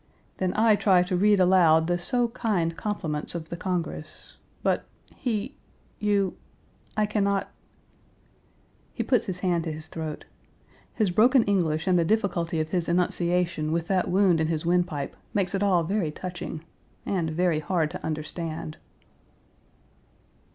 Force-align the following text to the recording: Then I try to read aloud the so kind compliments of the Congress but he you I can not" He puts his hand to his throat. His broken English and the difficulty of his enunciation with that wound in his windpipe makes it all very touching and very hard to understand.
Then 0.37 0.51
I 0.57 0.75
try 0.75 1.03
to 1.03 1.15
read 1.15 1.39
aloud 1.39 1.85
the 1.85 1.99
so 1.99 2.29
kind 2.29 2.75
compliments 2.75 3.35
of 3.35 3.49
the 3.49 3.55
Congress 3.55 4.35
but 4.63 4.85
he 5.13 5.53
you 5.99 6.37
I 6.97 7.05
can 7.05 7.23
not" 7.23 7.51
He 8.95 9.03
puts 9.03 9.27
his 9.27 9.41
hand 9.41 9.65
to 9.65 9.71
his 9.71 9.85
throat. 9.85 10.25
His 10.91 11.11
broken 11.11 11.43
English 11.43 11.85
and 11.85 11.99
the 11.99 12.03
difficulty 12.03 12.59
of 12.59 12.69
his 12.69 12.89
enunciation 12.89 13.71
with 13.71 13.85
that 13.89 14.09
wound 14.09 14.41
in 14.41 14.47
his 14.47 14.65
windpipe 14.65 15.15
makes 15.35 15.53
it 15.53 15.61
all 15.61 15.83
very 15.83 16.09
touching 16.09 16.65
and 17.05 17.29
very 17.29 17.59
hard 17.59 17.91
to 17.91 18.03
understand. 18.03 18.77